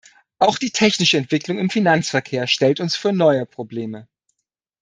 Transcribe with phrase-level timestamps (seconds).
[0.39, 4.07] Auch die technische Entwicklung im Finanzverkehr stellt uns vor neue Probleme.